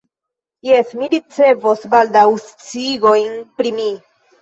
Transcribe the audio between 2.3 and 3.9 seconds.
sciigojn pri